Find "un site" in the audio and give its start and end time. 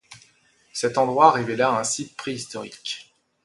1.77-2.15